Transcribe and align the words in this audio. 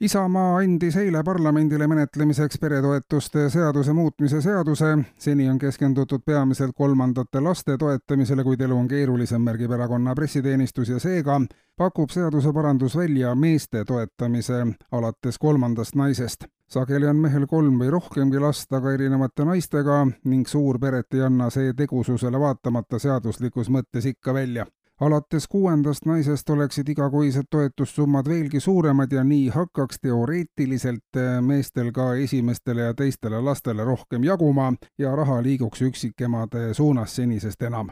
Isamaa 0.00 0.56
andis 0.56 0.96
eile 1.00 1.22
parlamendile 1.24 1.86
menetlemiseks 1.88 2.58
peretoetuste 2.60 3.46
seaduse 3.50 3.92
muutmise 3.92 4.40
seaduse. 4.40 4.98
seni 5.18 5.48
on 5.50 5.58
keskendutud 5.58 6.20
peamiselt 6.24 6.72
kolmandate 6.76 7.40
laste 7.40 7.78
toetamisele, 7.78 8.44
kuid 8.44 8.60
elu 8.60 8.76
on 8.76 8.88
keerulisem, 8.88 9.40
märgib 9.42 9.72
erakonna 9.72 10.14
pressiteenistus 10.14 10.88
ja 10.88 10.98
seega 10.98 11.40
pakub 11.76 12.10
seaduseparandus 12.10 12.96
välja 12.96 13.34
meeste 13.34 13.84
toetamise 13.84 14.66
alates 14.92 15.38
kolmandast 15.38 15.94
naisest. 15.94 16.44
sageli 16.68 17.06
on 17.06 17.16
mehel 17.16 17.46
kolm 17.46 17.80
või 17.80 17.90
rohkemgi 17.90 18.38
last, 18.38 18.72
aga 18.72 18.92
erinevate 18.92 19.44
naistega 19.44 20.06
ning 20.24 20.46
suurperet 20.46 21.14
ei 21.14 21.22
anna 21.22 21.50
see 21.50 21.72
tegususele 21.72 22.40
vaatamata 22.40 22.98
seaduslikus 22.98 23.70
mõttes 23.70 24.12
ikka 24.12 24.34
välja 24.34 24.66
alates 25.00 25.48
kuuendast 25.48 26.06
naisest 26.06 26.50
oleksid 26.50 26.88
igakuised 26.88 27.50
toetussummad 27.50 28.28
veelgi 28.28 28.60
suuremad 28.60 29.12
ja 29.12 29.24
nii 29.24 29.48
hakkaks 29.48 30.00
teoreetiliselt 30.00 31.16
eh, 31.16 31.42
meestel 31.42 31.92
ka 31.92 32.14
esimestele 32.14 32.88
ja 32.88 32.94
teistele 32.94 33.40
lastele 33.40 33.84
rohkem 33.84 34.24
jaguma 34.24 34.72
ja 34.98 35.16
raha 35.16 35.42
liiguks 35.42 35.82
üksikemade 35.82 36.74
suunas 36.74 37.16
senisest 37.16 37.62
enam 37.62 37.90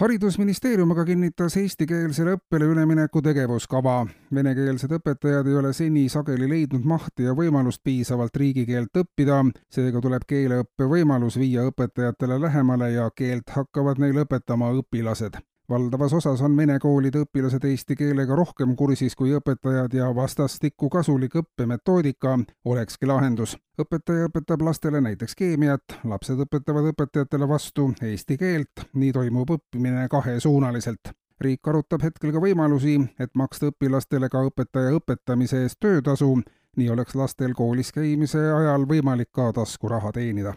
haridusministeerium 0.00 0.94
aga 0.94 1.04
kinnitas 1.04 1.56
eestikeelsele 1.60 2.38
õppele 2.38 2.68
ülemineku 2.72 3.20
tegevuskava. 3.22 4.06
Venekeelsed 4.34 4.94
õpetajad 4.96 5.50
ei 5.50 5.58
ole 5.60 5.72
seni 5.76 6.06
sageli 6.08 6.48
leidnud 6.48 6.86
mahti 6.88 7.26
ja 7.28 7.34
võimalust 7.36 7.82
piisavalt 7.84 8.36
riigikeelt 8.36 8.96
õppida, 9.02 9.42
seega 9.68 10.00
tuleb 10.00 10.24
keeleõppe 10.28 10.88
võimalus 10.88 11.36
viia 11.36 11.66
õpetajatele 11.68 12.40
lähemale 12.40 12.92
ja 12.94 13.10
keelt 13.16 13.52
hakkavad 13.56 14.00
neil 14.00 14.24
õpetama 14.24 14.72
õpilased 14.80 15.36
valdavas 15.70 16.12
osas 16.12 16.40
on 16.42 16.56
vene 16.56 16.78
koolide 16.78 17.22
õpilased 17.24 17.64
eesti 17.64 17.96
keelega 17.96 18.36
rohkem 18.36 18.74
kursis 18.76 19.14
kui 19.16 19.32
õpetajad 19.38 19.94
ja 19.94 20.08
vastastikku 20.14 20.88
kasulik 20.90 21.36
õppemetoodika 21.42 22.38
olekski 22.64 23.06
lahendus. 23.06 23.56
õpetaja 23.80 24.28
õpetab 24.28 24.62
lastele 24.66 25.00
näiteks 25.00 25.34
keemiat, 25.38 25.96
lapsed 26.04 26.42
õpetavad 26.46 26.90
õpetajatele 26.92 27.48
vastu 27.48 27.92
eesti 28.02 28.36
keelt, 28.38 28.86
nii 28.94 29.12
toimub 29.12 29.50
õppimine 29.56 30.08
kahesuunaliselt. 30.08 31.14
Riik 31.40 31.68
arutab 31.68 32.02
hetkel 32.02 32.32
ka 32.32 32.42
võimalusi, 32.42 32.98
et 33.18 33.30
maksta 33.34 33.70
õpilastele 33.70 34.28
ka 34.28 34.42
õpetaja 34.50 34.96
õpetamise 34.98 35.62
eest 35.62 35.80
töötasu, 35.80 36.34
nii 36.76 36.90
oleks 36.90 37.14
lastel 37.14 37.54
koolis 37.54 37.92
käimise 37.92 38.42
ajal 38.52 38.84
võimalik 38.90 39.32
ka 39.32 39.52
taskuraha 39.52 40.12
teenida 40.12 40.54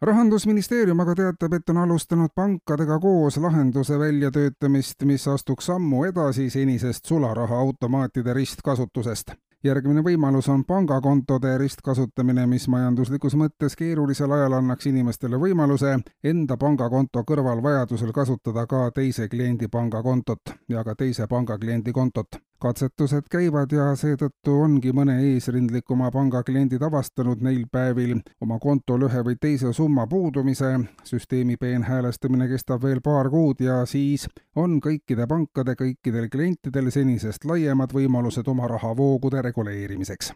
rahandusministeerium 0.00 1.00
aga 1.00 1.14
teatab, 1.14 1.52
et 1.52 1.70
on 1.70 1.82
alustanud 1.82 2.30
pankadega 2.34 2.98
koos 2.98 3.36
lahenduse 3.36 3.98
väljatöötamist, 3.98 5.02
mis 5.04 5.28
astuks 5.28 5.66
sammu 5.66 6.04
edasi 6.04 6.50
senisest 6.50 7.04
sularahaautomaatide 7.04 8.34
ristkasutusest. 8.34 9.34
Järgmine 9.64 10.04
võimalus 10.06 10.46
on 10.48 10.60
pangakontode 10.64 11.56
ristkasutamine, 11.58 12.44
mis 12.46 12.68
majanduslikus 12.70 13.34
mõttes 13.34 13.74
keerulisel 13.76 14.30
ajal 14.32 14.54
annaks 14.60 14.86
inimestele 14.86 15.40
võimaluse 15.42 15.96
enda 16.22 16.56
pangakonto 16.56 17.24
kõrval 17.26 17.62
vajadusel 17.62 18.12
kasutada 18.14 18.66
ka 18.70 18.84
teise 18.94 19.26
kliendi 19.28 19.66
pangakontot 19.68 20.54
ja 20.68 20.84
ka 20.84 20.94
teise 20.94 21.26
panga 21.26 21.58
kliendi 21.58 21.92
kontot 21.92 22.38
katsetused 22.62 23.28
käivad 23.30 23.72
ja 23.72 23.90
seetõttu 23.96 24.54
ongi 24.64 24.92
mõne 24.96 25.18
eesrindlikuma 25.22 26.10
pangakliendid 26.14 26.82
avastanud 26.82 27.42
neil 27.46 27.64
päevil 27.72 28.16
oma 28.44 28.58
kontol 28.62 29.06
ühe 29.08 29.22
või 29.26 29.36
teise 29.40 29.72
summa 29.72 30.06
puudumise. 30.06 30.72
süsteemi 31.04 31.56
peenhäälestamine 31.56 32.48
kestab 32.48 32.82
veel 32.82 33.00
paar 33.00 33.30
kuud 33.30 33.60
ja 33.60 33.84
siis 33.86 34.28
on 34.56 34.80
kõikide 34.80 35.26
pankade 35.26 35.74
kõikidel 35.78 36.28
klientidel 36.28 36.90
senisest 36.90 37.44
laiemad 37.44 37.94
võimalused 37.94 38.48
oma 38.48 38.68
rahavoogude 38.68 39.42
reguleerimiseks 39.42 40.32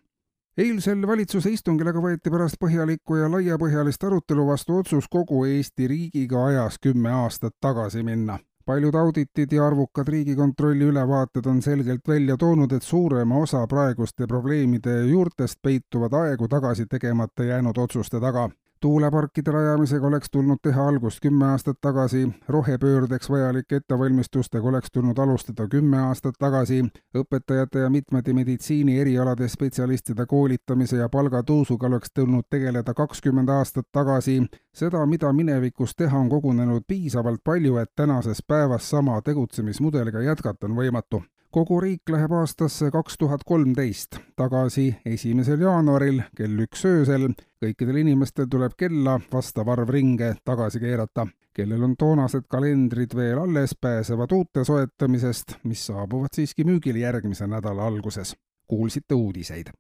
eilsel 0.57 1.07
valitsuse 1.09 1.51
istungil 1.51 1.89
aga 1.89 2.01
võeti 2.05 2.31
pärast 2.31 2.59
põhjalikku 2.61 3.17
ja 3.17 3.31
laiapõhjalist 3.33 4.05
arutelu 4.05 4.47
vastu 4.47 4.79
otsus 4.79 5.09
kogu 5.09 5.45
Eesti 5.49 5.89
riigiga 5.89 6.47
ajas 6.47 6.79
kümme 6.79 7.11
aastat 7.11 7.57
tagasi 7.61 8.03
minna 8.03 8.39
paljud 8.67 8.95
auditid 8.95 9.53
ja 9.53 9.67
arvukad 9.67 10.09
Riigikontrolli 10.09 10.85
ülevaated 10.85 11.47
on 11.47 11.63
selgelt 11.63 12.09
välja 12.09 12.37
toonud, 12.37 12.73
et 12.73 12.83
suurema 12.83 13.39
osa 13.39 13.67
praeguste 13.67 14.27
probleemide 14.27 15.05
juurtest 15.07 15.59
peituvad 15.63 16.13
aegu 16.13 16.49
tagasi 16.49 16.87
tegemata 16.87 17.45
jäänud 17.45 17.79
otsuste 17.79 18.21
taga 18.21 18.49
tuuleparkide 18.83 19.51
rajamisega 19.51 20.07
oleks 20.07 20.31
tulnud 20.31 20.59
teha 20.63 20.89
algust 20.89 21.21
kümme 21.23 21.47
aastat 21.47 21.79
tagasi, 21.81 22.23
rohepöördeks 22.49 23.31
vajalike 23.31 23.77
ettevalmistustega 23.77 24.69
oleks 24.69 24.91
tulnud 24.93 25.19
alustada 25.19 25.69
kümme 25.69 25.99
aastat 25.99 26.35
tagasi, 26.39 26.81
õpetajate 27.19 27.85
ja 27.85 27.91
mitmete 27.91 28.35
meditsiini 28.35 28.99
erialade 29.01 29.49
spetsialistide 29.49 30.27
koolitamise 30.27 30.97
ja 30.97 31.09
palgatõusuga 31.09 31.87
oleks 31.87 32.11
tulnud 32.15 32.49
tegeleda 32.51 32.95
kakskümmend 32.95 33.49
aastat 33.49 33.87
tagasi. 33.93 34.43
seda, 34.75 35.07
mida 35.07 35.33
minevikus 35.33 35.95
teha, 35.97 36.19
on 36.19 36.29
kogunenud 36.29 36.83
piisavalt 36.89 37.41
palju, 37.45 37.77
et 37.77 37.93
tänases 37.97 38.43
päevas 38.47 38.91
sama 38.91 39.21
tegutsemismudeliga 39.23 40.21
jätkata 40.21 40.67
on 40.67 40.77
võimatu 40.77 41.23
kogu 41.53 41.81
riik 41.81 42.09
läheb 42.11 42.33
aastasse 42.33 42.91
kaks 42.91 43.19
tuhat 43.21 43.43
kolmteist 43.45 44.17
tagasi 44.37 44.87
esimesel 45.07 45.61
jaanuaril 45.61 46.23
kell 46.37 46.63
üks 46.65 46.85
öösel. 46.89 47.29
kõikidel 47.63 48.01
inimestel 48.01 48.49
tuleb 48.51 48.73
kella 48.79 49.19
vastav 49.33 49.69
arv 49.69 49.93
ringe 49.93 50.33
tagasi 50.45 50.81
keerata. 50.81 51.27
kellel 51.53 51.85
on 51.85 51.95
toonased 51.99 52.49
kalendrid 52.49 53.15
veel 53.17 53.39
alles, 53.39 53.77
pääsevad 53.81 54.33
uute 54.33 54.65
soetamisest, 54.65 55.59
mis 55.65 55.87
saabuvad 55.87 56.33
siiski 56.33 56.65
müügile 56.65 57.05
järgmise 57.05 57.47
nädala 57.47 57.87
alguses. 57.87 58.37
kuulsite 58.67 59.15
uudiseid 59.15 59.73